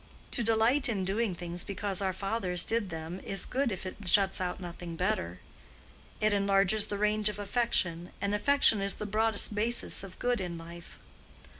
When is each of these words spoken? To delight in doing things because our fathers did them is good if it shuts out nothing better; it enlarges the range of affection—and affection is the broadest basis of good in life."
To 0.31 0.43
delight 0.43 0.89
in 0.89 1.05
doing 1.05 1.35
things 1.35 1.63
because 1.63 2.01
our 2.01 2.11
fathers 2.11 2.65
did 2.65 2.89
them 2.89 3.19
is 3.19 3.45
good 3.45 3.71
if 3.71 3.85
it 3.85 3.97
shuts 4.07 4.41
out 4.41 4.59
nothing 4.59 4.95
better; 4.95 5.39
it 6.19 6.33
enlarges 6.33 6.87
the 6.87 6.97
range 6.97 7.29
of 7.29 7.37
affection—and 7.37 8.33
affection 8.33 8.81
is 8.81 8.95
the 8.95 9.05
broadest 9.05 9.53
basis 9.53 10.03
of 10.03 10.17
good 10.17 10.41
in 10.41 10.57
life." 10.57 10.97